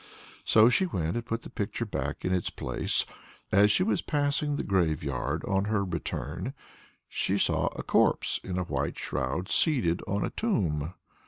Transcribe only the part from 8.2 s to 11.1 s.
in a white shroud, seated on a tomb.